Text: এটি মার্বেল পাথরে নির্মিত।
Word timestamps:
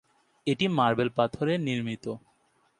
এটি 0.47 0.65
মার্বেল 0.77 1.09
পাথরে 1.17 1.53
নির্মিত। 1.57 2.05